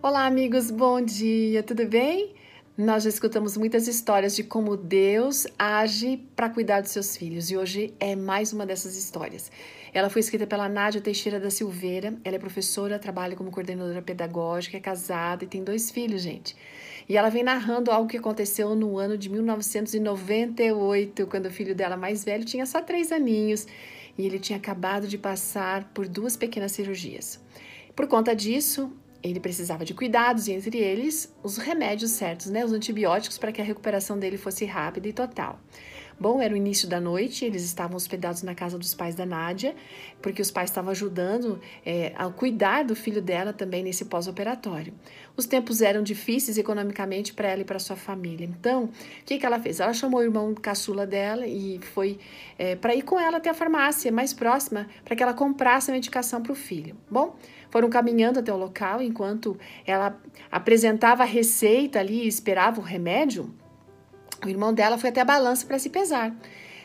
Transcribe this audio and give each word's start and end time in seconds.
Olá, 0.00 0.26
amigos, 0.26 0.70
bom 0.70 1.00
dia, 1.00 1.60
tudo 1.60 1.84
bem? 1.84 2.32
Nós 2.76 3.02
já 3.02 3.08
escutamos 3.08 3.56
muitas 3.56 3.88
histórias 3.88 4.36
de 4.36 4.44
como 4.44 4.76
Deus 4.76 5.44
age 5.58 6.22
para 6.36 6.48
cuidar 6.48 6.82
dos 6.82 6.92
seus 6.92 7.16
filhos 7.16 7.50
e 7.50 7.56
hoje 7.56 7.92
é 7.98 8.14
mais 8.14 8.52
uma 8.52 8.64
dessas 8.64 8.96
histórias. 8.96 9.50
Ela 9.92 10.08
foi 10.08 10.20
escrita 10.20 10.46
pela 10.46 10.68
Nádia 10.68 11.00
Teixeira 11.00 11.40
da 11.40 11.50
Silveira, 11.50 12.14
ela 12.22 12.36
é 12.36 12.38
professora, 12.38 12.96
trabalha 12.96 13.34
como 13.34 13.50
coordenadora 13.50 14.00
pedagógica, 14.00 14.76
é 14.76 14.80
casada 14.80 15.42
e 15.42 15.48
tem 15.48 15.64
dois 15.64 15.90
filhos, 15.90 16.22
gente. 16.22 16.54
E 17.08 17.16
ela 17.16 17.28
vem 17.28 17.42
narrando 17.42 17.90
algo 17.90 18.08
que 18.08 18.18
aconteceu 18.18 18.76
no 18.76 18.98
ano 18.98 19.18
de 19.18 19.28
1998, 19.28 21.26
quando 21.26 21.46
o 21.46 21.50
filho 21.50 21.74
dela 21.74 21.96
mais 21.96 22.24
velho 22.24 22.44
tinha 22.44 22.66
só 22.66 22.80
três 22.80 23.10
aninhos 23.10 23.66
e 24.16 24.24
ele 24.24 24.38
tinha 24.38 24.60
acabado 24.60 25.08
de 25.08 25.18
passar 25.18 25.90
por 25.92 26.06
duas 26.06 26.36
pequenas 26.36 26.70
cirurgias. 26.70 27.40
Por 27.96 28.06
conta 28.06 28.32
disso, 28.32 28.92
ele 29.22 29.40
precisava 29.40 29.84
de 29.84 29.94
cuidados 29.94 30.46
e 30.48 30.52
entre 30.52 30.78
eles 30.78 31.34
os 31.42 31.56
remédios 31.56 32.12
certos, 32.12 32.46
né, 32.46 32.64
os 32.64 32.72
antibióticos 32.72 33.38
para 33.38 33.52
que 33.52 33.60
a 33.60 33.64
recuperação 33.64 34.18
dele 34.18 34.36
fosse 34.36 34.64
rápida 34.64 35.08
e 35.08 35.12
total. 35.12 35.58
Bom, 36.20 36.42
era 36.42 36.52
o 36.52 36.56
início 36.56 36.88
da 36.88 37.00
noite, 37.00 37.44
eles 37.44 37.62
estavam 37.62 37.96
hospedados 37.96 38.42
na 38.42 38.52
casa 38.52 38.76
dos 38.76 38.92
pais 38.92 39.14
da 39.14 39.24
Nádia, 39.24 39.76
porque 40.20 40.42
os 40.42 40.50
pais 40.50 40.68
estavam 40.68 40.90
ajudando 40.90 41.60
é, 41.86 42.12
a 42.16 42.28
cuidar 42.28 42.82
do 42.82 42.96
filho 42.96 43.22
dela 43.22 43.52
também 43.52 43.84
nesse 43.84 44.04
pós-operatório. 44.04 44.92
Os 45.36 45.46
tempos 45.46 45.80
eram 45.80 46.02
difíceis 46.02 46.58
economicamente 46.58 47.32
para 47.32 47.48
ela 47.48 47.60
e 47.60 47.64
para 47.64 47.78
sua 47.78 47.94
família. 47.94 48.44
Então, 48.44 48.86
o 48.86 48.90
que, 49.24 49.38
que 49.38 49.46
ela 49.46 49.60
fez? 49.60 49.78
Ela 49.78 49.92
chamou 49.92 50.18
o 50.18 50.22
irmão 50.24 50.52
caçula 50.54 51.06
dela 51.06 51.46
e 51.46 51.78
foi 51.92 52.18
é, 52.58 52.74
para 52.74 52.96
ir 52.96 53.02
com 53.02 53.20
ela 53.20 53.36
até 53.36 53.50
a 53.50 53.54
farmácia 53.54 54.10
mais 54.10 54.32
próxima 54.32 54.88
para 55.04 55.14
que 55.14 55.22
ela 55.22 55.34
comprasse 55.34 55.88
a 55.88 55.94
medicação 55.94 56.42
para 56.42 56.50
o 56.50 56.56
filho. 56.56 56.96
Bom, 57.08 57.36
foram 57.70 57.88
caminhando 57.88 58.40
até 58.40 58.52
o 58.52 58.56
local 58.56 59.00
enquanto 59.00 59.56
ela 59.86 60.18
apresentava 60.50 61.22
a 61.22 61.26
receita 61.26 62.00
ali 62.00 62.24
e 62.24 62.26
esperava 62.26 62.80
o 62.80 62.82
remédio. 62.82 63.54
O 64.44 64.48
irmão 64.48 64.72
dela 64.72 64.98
foi 64.98 65.10
até 65.10 65.20
a 65.20 65.24
balança 65.24 65.66
para 65.66 65.78
se 65.78 65.90
pesar. 65.90 66.34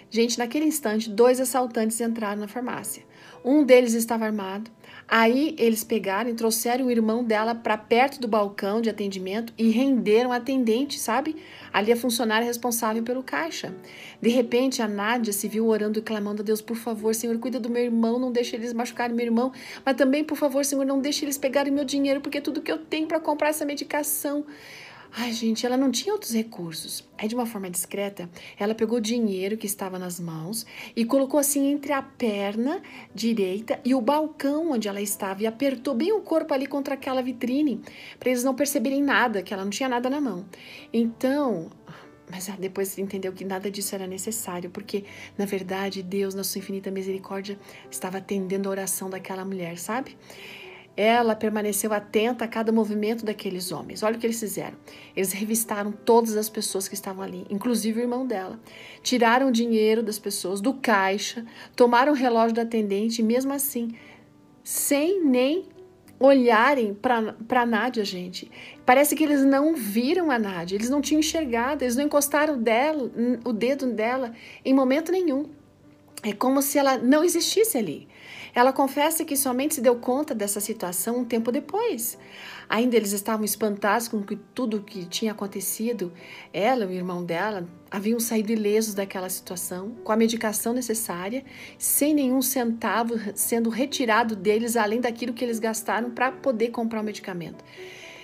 Gente, 0.10 0.38
naquele 0.38 0.66
instante, 0.66 1.10
dois 1.10 1.40
assaltantes 1.40 2.00
entraram 2.00 2.42
na 2.42 2.48
farmácia. 2.48 3.04
Um 3.44 3.64
deles 3.64 3.94
estava 3.94 4.26
armado. 4.26 4.70
Aí 5.08 5.56
eles 5.60 5.84
pegaram 5.84 6.30
e 6.30 6.34
trouxeram 6.34 6.86
o 6.86 6.92
irmão 6.92 7.24
dela 7.24 7.54
para 7.54 7.78
perto 7.78 8.20
do 8.22 8.28
balcão 8.28 8.80
de 8.80 8.90
atendimento 8.90 9.54
e 9.58 9.70
renderam 9.70 10.32
a 10.32 10.38
atendente, 10.38 10.98
sabe? 10.98 11.36
Ali 11.74 11.92
a 11.92 11.98
funcionária 11.98 12.46
responsável 12.46 13.04
pelo 13.04 13.22
caixa. 13.22 13.76
De 14.22 14.30
repente, 14.30 14.82
a 14.82 14.88
Nádia 14.88 15.34
se 15.34 15.48
viu 15.48 15.68
orando 15.68 16.00
e 16.00 16.02
clamando 16.02 16.42
a 16.42 16.46
Deus: 16.46 16.62
Por 16.62 16.78
favor, 16.78 17.14
Senhor, 17.14 17.38
cuida 17.40 17.60
do 17.60 17.70
meu 17.70 17.84
irmão, 17.84 18.18
não 18.18 18.32
deixe 18.32 18.56
eles 18.56 18.72
machucarem 18.72 19.16
meu 19.16 19.26
irmão. 19.26 19.52
Mas 19.86 19.96
também, 19.96 20.24
por 20.24 20.38
favor, 20.38 20.64
Senhor, 20.64 20.86
não 20.86 21.02
deixe 21.02 21.26
eles 21.26 21.38
pegarem 21.38 21.74
meu 21.74 21.84
dinheiro, 21.84 22.22
porque 22.22 22.38
é 22.38 22.42
tudo 22.42 22.62
que 22.62 22.72
eu 22.72 22.78
tenho 22.78 23.08
para 23.08 23.20
comprar 23.20 23.50
essa 23.50 23.66
medicação. 23.66 24.46
Ai, 25.16 25.32
gente, 25.32 25.64
ela 25.64 25.78
não 25.78 25.92
tinha 25.92 26.12
outros 26.12 26.34
recursos. 26.34 27.08
Aí, 27.20 27.28
de 27.28 27.36
uma 27.36 27.46
forma 27.46 27.70
discreta, 27.70 28.28
ela 28.58 28.74
pegou 28.74 28.98
o 28.98 29.02
dinheiro 29.02 29.56
que 29.56 29.68
estava 29.68 30.00
nas 30.00 30.20
mãos 30.20 30.66
e 30.96 31.06
colocou 31.06 31.40
assim 31.40 31.68
entre 31.72 31.94
a 31.94 32.02
perna 32.02 32.82
direita 33.14 33.80
e 33.86 33.94
o 33.94 34.02
balcão 34.02 34.72
onde 34.72 34.88
ela 34.88 35.00
estava 35.00 35.44
e 35.44 35.46
apertou 35.46 35.94
bem 35.94 36.12
o 36.12 36.22
corpo 36.22 36.52
ali 36.52 36.66
contra 36.66 36.96
aquela 36.96 37.22
vitrine 37.22 37.80
para 38.20 38.30
eles 38.30 38.44
não 38.44 38.56
perceberem 38.56 39.04
nada, 39.04 39.44
que 39.44 39.54
ela 39.54 39.64
não 39.64 39.70
tinha 39.70 39.88
nada 39.88 40.10
na 40.10 40.20
mão. 40.20 40.48
Então, 40.92 41.70
mas 42.28 42.48
depois 42.58 42.98
entendeu 42.98 43.32
que 43.32 43.46
nada 43.46 43.70
disso 43.70 43.94
era 43.94 44.08
necessário, 44.08 44.72
porque 44.72 45.06
na 45.38 45.46
verdade 45.46 46.02
Deus, 46.02 46.34
na 46.34 46.44
sua 46.44 46.58
infinita 46.58 46.90
misericórdia, 46.90 47.60
estava 47.92 48.18
atendendo 48.18 48.68
a 48.68 48.72
oração 48.72 49.12
daquela 49.12 49.46
mulher, 49.46 49.78
sabe? 49.78 50.18
Ela 50.96 51.36
permaneceu 51.36 51.92
atenta 51.92 52.46
a 52.46 52.48
cada 52.48 52.72
movimento 52.72 53.26
daqueles 53.26 53.72
homens. 53.72 54.04
Olha 54.04 54.16
o 54.16 54.20
que 54.20 54.28
eles 54.28 54.40
fizeram. 54.40 54.78
Eles 55.16 55.32
revistaram 55.32 55.92
todas 55.92 56.38
as 56.38 56.50
pessoas 56.50 56.88
que 56.88 56.94
estavam 56.94 57.24
ali, 57.24 57.46
inclusive 57.50 58.00
o 58.00 58.04
irmão 58.04 58.28
dela. 58.28 58.60
Tiraram 59.02 59.48
o 59.48 59.52
dinheiro 59.52 60.04
das 60.04 60.20
pessoas 60.20 60.62
do 60.62 60.74
caixa, 60.74 61.46
tomaram 61.76 62.12
o 62.12 62.16
relógio 62.16 62.56
da 62.56 62.62
atendente 62.62 63.22
e, 63.22 63.26
mesmo 63.26 63.52
assim, 63.52 63.96
sem 64.64 65.24
nem 65.26 65.66
olharem 66.20 66.94
para 66.94 67.62
a 67.62 67.66
Nádia, 67.66 68.06
gente. 68.06 68.50
Parece 68.86 69.16
que 69.16 69.24
eles 69.24 69.44
não 69.44 69.76
viram 69.76 70.32
a 70.32 70.40
Nádia, 70.40 70.76
eles 70.76 70.90
não 70.90 71.02
tinham 71.02 71.20
enxergado, 71.20 71.84
eles 71.84 71.96
não 71.96 72.06
encostaram 72.06 72.58
dela, 72.58 73.12
o 73.44 73.52
dedo 73.52 73.88
dela 73.88 74.32
em 74.64 74.74
momento 74.74 75.12
nenhum. 75.12 75.50
É 76.24 76.32
como 76.32 76.62
se 76.62 76.78
ela 76.78 76.98
não 76.98 77.24
existisse 77.24 77.78
ali. 77.78 78.08
Ela 78.56 78.72
confessa 78.72 79.26
que 79.26 79.36
somente 79.36 79.76
se 79.76 79.82
deu 79.82 79.96
conta 79.96 80.34
dessa 80.34 80.60
situação 80.60 81.18
um 81.18 81.26
tempo 81.26 81.52
depois. 81.52 82.18
Ainda 82.70 82.96
eles 82.96 83.12
estavam 83.12 83.44
espantados 83.44 84.08
com 84.08 84.22
tudo 84.54 84.78
o 84.78 84.84
que 84.84 85.06
tinha 85.06 85.32
acontecido. 85.32 86.14
Ela 86.54 86.86
e 86.86 86.88
o 86.88 86.92
irmão 86.92 87.26
dela 87.26 87.68
haviam 87.92 88.20
saído 88.20 88.52
ilesos 88.52 88.94
daquela 88.94 89.28
situação, 89.28 89.92
com 90.04 90.12
a 90.12 90.16
medicação 90.16 90.72
necessária, 90.72 91.44
sem 91.78 92.14
nenhum 92.14 92.42
centavo 92.42 93.16
sendo 93.36 93.70
retirado 93.70 94.36
deles, 94.36 94.78
além 94.78 95.02
daquilo 95.02 95.34
que 95.34 95.44
eles 95.44 95.60
gastaram 95.60 96.12
para 96.12 96.32
poder 96.32 96.70
comprar 96.70 97.02
o 97.02 97.04
medicamento. 97.04 97.64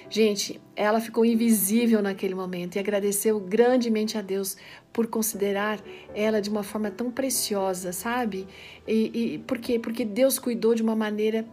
Gente, 0.10 0.60
ela 0.76 1.00
ficou 1.00 1.24
invisível 1.24 2.02
naquele 2.02 2.34
momento 2.34 2.76
e 2.76 2.80
agradeceu 2.80 3.40
grandemente 3.40 4.18
a 4.18 4.22
Deus 4.22 4.58
por 4.92 5.06
considerar 5.06 5.80
ela 6.16 6.42
de 6.42 6.50
uma 6.50 6.64
forma 6.64 6.90
tão 6.90 7.12
preciosa, 7.12 7.94
sabe? 7.94 8.48
E, 8.88 9.36
e 9.36 9.38
por 9.40 9.60
quê? 9.60 9.78
Porque 9.78 10.04
Deus 10.04 10.40
cuidou 10.40 10.74
de 10.74 10.82
uma 10.82 10.96
maneira 10.96 11.46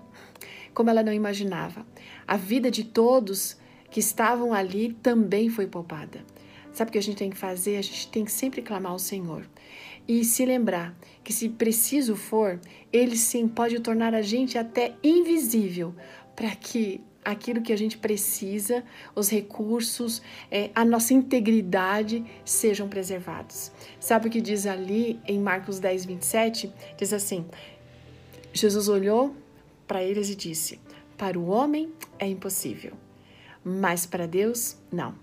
como 0.73 0.89
ela 0.89 1.03
não 1.03 1.13
imaginava. 1.13 1.87
A 2.27 2.37
vida 2.37 2.71
de 2.71 2.85
todos 2.85 3.59
que 3.91 4.01
estavam 4.01 4.55
ali 4.55 4.95
também 5.03 5.51
foi 5.51 5.67
poupada. 5.67 6.25
Sabe 6.73 6.89
o 6.89 6.93
que 6.93 6.99
a 6.99 7.03
gente 7.03 7.17
tem 7.17 7.31
que 7.31 7.37
fazer? 7.37 7.77
A 7.77 7.83
gente 7.83 8.09
tem 8.09 8.25
que 8.25 8.33
sempre 8.33 8.63
clamar 8.63 8.93
ao 8.93 8.99
Senhor 8.99 9.47
e 10.09 10.25
se 10.25 10.45
lembrar 10.45 10.97
que, 11.25 11.33
se 11.33 11.49
preciso 11.49 12.15
for, 12.15 12.61
Ele 12.93 13.17
sim 13.17 13.49
pode 13.49 13.81
tornar 13.81 14.15
a 14.15 14.23
gente 14.23 14.57
até 14.57 14.95
invisível 15.03 15.95
para 16.35 16.55
que 16.55 17.01
aquilo 17.27 17.61
que 17.61 17.73
a 17.73 17.77
gente 17.77 17.99
precisa, 17.99 18.85
os 19.13 19.29
recursos, 19.29 20.23
é, 20.49 20.71
a 20.73 20.85
nossa 20.85 21.13
integridade 21.13 22.25
sejam 22.45 22.89
preservados. 22.89 23.73
Sabe 23.99 24.29
o 24.29 24.31
que 24.31 24.41
diz 24.41 24.65
ali 24.65 25.21
em 25.27 25.41
Marcos 25.41 25.81
10, 25.81 26.05
27? 26.05 26.73
Diz 26.97 27.13
assim: 27.13 27.45
Jesus 28.53 28.89
olhou 28.89 29.35
para 29.89 30.05
eles 30.05 30.31
e 30.31 30.37
disse: 30.37 30.79
Para 31.19 31.37
o 31.37 31.49
homem 31.49 31.93
é 32.17 32.29
impossível, 32.29 32.93
mas 33.65 34.07
para 34.07 34.27
Deus, 34.27 34.77
não. 34.93 35.15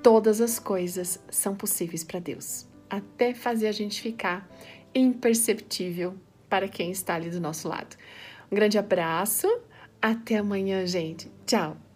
Todas 0.00 0.40
as 0.40 0.60
coisas 0.60 1.18
são 1.28 1.56
possíveis 1.56 2.04
para 2.04 2.20
Deus, 2.20 2.68
até 2.88 3.34
fazer 3.34 3.66
a 3.66 3.72
gente 3.72 4.00
ficar 4.00 4.48
imperceptível 4.94 6.14
para 6.48 6.68
quem 6.68 6.92
está 6.92 7.16
ali 7.16 7.30
do 7.30 7.40
nosso 7.40 7.68
lado. 7.68 7.96
Um 8.50 8.54
grande 8.54 8.78
abraço 8.78 9.48
até 10.00 10.36
amanhã, 10.36 10.86
gente. 10.86 11.30
Tchau! 11.46 11.87